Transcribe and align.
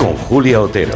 con 0.00 0.16
Julia 0.16 0.62
Otero. 0.62 0.94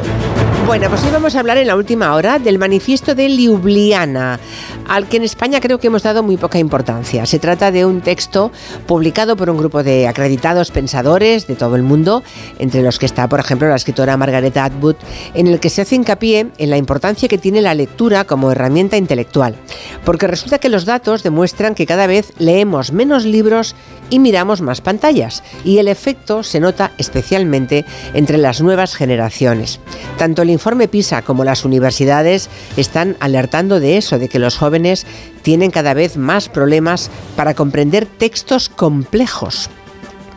Bueno, 0.67 0.89
pues 0.89 1.05
hoy 1.05 1.11
vamos 1.13 1.37
a 1.37 1.41
hablar 1.41 1.59
en 1.59 1.67
la 1.67 1.77
última 1.77 2.15
hora 2.15 2.39
del 2.39 2.59
manifiesto 2.59 3.15
de 3.15 3.29
Ljubljana, 3.29 4.41
al 4.89 5.07
que 5.09 5.19
en 5.19 5.25
España 5.25 5.61
creo 5.61 5.79
que 5.79 5.89
hemos 5.89 6.03
dado 6.03 6.23
muy 6.23 6.39
poca 6.39 6.59
importancia. 6.59 7.27
Se 7.27 7.39
trata 7.39 7.71
de 7.71 7.85
un 7.85 8.01
texto 8.01 8.51
publicado 8.87 9.37
por 9.37 9.51
un 9.51 9.59
grupo 9.59 9.83
de 9.83 10.09
acreditados 10.09 10.71
pensadores 10.71 11.47
de 11.47 11.55
todo 11.55 11.77
el 11.77 11.83
mundo, 11.83 12.23
entre 12.59 12.81
los 12.81 12.99
que 12.99 13.05
está, 13.05 13.29
por 13.29 13.41
ejemplo, 13.41 13.69
la 13.69 13.77
escritora 13.77 14.17
Margaret 14.17 14.57
Atwood, 14.57 14.97
en 15.35 15.49
el 15.49 15.61
que 15.61 15.69
se 15.69 15.83
hace 15.83 15.97
hincapié 15.97 16.47
en 16.57 16.71
la 16.71 16.79
importancia 16.79 17.29
que 17.29 17.37
tiene 17.37 17.61
la 17.61 17.75
lectura 17.75 18.25
como 18.25 18.51
herramienta 18.51 18.97
intelectual. 18.97 19.57
Porque 20.03 20.27
resulta 20.27 20.59
que 20.59 20.71
los 20.71 20.87
datos 20.87 21.23
demuestran 21.23 21.75
que 21.75 21.85
cada 21.85 22.07
vez 22.07 22.33
leemos 22.39 22.91
menos 22.91 23.27
libros 23.27 23.77
y 24.09 24.19
miramos 24.19 24.63
más 24.63 24.81
pantallas, 24.81 25.43
y 25.63 25.77
el 25.77 25.89
efecto 25.89 26.43
se 26.43 26.61
nota 26.61 26.93
especialmente 26.97 27.85
entre 28.15 28.39
las 28.39 28.63
generaciones. 28.95 29.81
Tanto 30.19 30.43
el 30.43 30.51
informe 30.51 30.89
PISA 30.89 31.23
como 31.23 31.45
las 31.45 31.65
universidades 31.65 32.49
están 32.77 33.17
alertando 33.21 33.81
de 33.81 33.97
eso, 33.97 34.19
de 34.19 34.29
que 34.29 34.39
los 34.39 34.57
jóvenes 34.57 35.07
tienen 35.43 35.71
cada 35.71 35.95
vez 35.95 36.17
más 36.17 36.49
problemas 36.49 37.11
para 37.37 37.55
comprender 37.55 38.07
textos 38.07 38.69
complejos. 38.69 39.71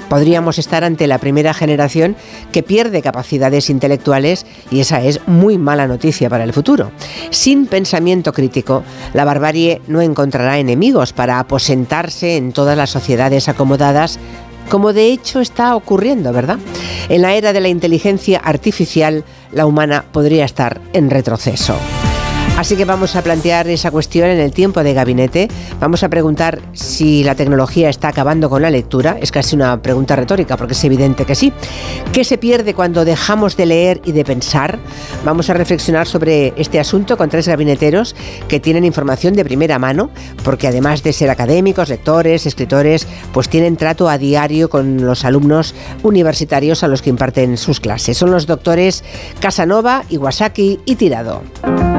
Podríamos 0.10 0.58
estar 0.58 0.84
ante 0.84 1.06
la 1.06 1.18
primera 1.18 1.54
generación 1.54 2.16
que 2.52 2.64
pierde 2.64 3.02
capacidades 3.02 3.70
intelectuales 3.70 4.46
y 4.72 4.80
esa 4.80 5.02
es 5.02 5.20
muy 5.28 5.58
mala 5.58 5.86
noticia 5.88 6.30
para 6.30 6.46
el 6.46 6.54
futuro. 6.54 6.92
Sin 7.30 7.68
pensamiento 7.68 8.32
crítico, 8.32 8.84
la 9.14 9.26
barbarie 9.26 9.82
no 9.88 10.02
encontrará 10.02 10.60
enemigos 10.60 11.12
para 11.12 11.40
aposentarse 11.40 12.38
en 12.38 12.54
todas 12.54 12.78
las 12.78 12.90
sociedades 12.90 13.50
acomodadas 13.50 14.18
como 14.70 14.94
de 14.94 15.12
hecho 15.12 15.40
está 15.40 15.76
ocurriendo, 15.76 16.34
¿verdad? 16.34 16.60
En 17.10 17.22
la 17.22 17.36
era 17.36 17.54
de 17.54 17.62
la 17.62 17.70
inteligencia 17.70 18.40
artificial, 18.40 19.24
la 19.52 19.66
humana 19.66 20.06
podría 20.12 20.46
estar 20.46 20.82
en 20.94 21.10
retroceso. 21.10 21.76
Así 22.58 22.76
que 22.76 22.86
vamos 22.86 23.16
a 23.16 23.22
plantear 23.22 23.68
esa 23.68 23.92
cuestión 23.92 24.30
en 24.30 24.40
el 24.40 24.52
tiempo 24.52 24.82
de 24.82 24.96
gabinete. 24.96 25.48
Vamos 25.80 26.02
a 26.02 26.10
preguntar 26.10 26.60
si 26.74 27.24
la 27.24 27.36
tecnología 27.36 27.88
está 27.88 28.08
acabando 28.08 28.50
con 28.50 28.64
la 28.64 28.72
lectura. 28.72 29.16
Es 29.22 29.32
casi 29.32 29.56
una 29.56 29.80
pregunta 29.80 30.16
retórica 30.16 30.58
porque 30.58 30.74
es 30.74 30.84
evidente 30.84 31.24
que 31.24 31.36
sí. 31.36 31.54
¿Qué 32.12 32.24
se 32.24 32.40
pierde 32.40 32.74
cuando 32.74 33.06
dejamos 33.06 33.58
de 33.58 33.68
leer 33.68 34.02
y 34.06 34.12
de 34.12 34.26
pensar? 34.26 34.80
Vamos 35.24 35.52
a 35.52 35.54
reflexionar 35.54 36.08
sobre 36.08 36.54
este 36.58 36.80
asunto 36.80 37.16
con 37.16 37.30
tres 37.30 37.48
gabineteros 37.48 38.16
que 38.48 38.60
tienen 38.60 38.86
información 38.86 39.36
de 39.36 39.46
primera 39.46 39.78
mano 39.78 40.10
porque 40.44 40.68
además 40.68 41.04
de 41.04 41.14
ser 41.14 41.30
académicos, 41.30 41.90
lectores, 41.90 42.48
escritores, 42.48 43.08
pues 43.34 43.50
tienen 43.50 43.78
trato 43.78 44.10
a 44.10 44.18
diario 44.18 44.68
con 44.68 45.06
los 45.06 45.26
alumnos 45.26 45.76
universitarios 46.02 46.82
a 46.82 46.88
los 46.88 47.04
que 47.04 47.12
imparten 47.12 47.56
sus 47.56 47.80
clases. 47.80 48.18
Son 48.18 48.32
los 48.32 48.48
doctores 48.48 49.04
Casanova, 49.40 50.06
Iwasaki 50.10 50.80
y 50.86 50.96
Tirado. 50.96 51.44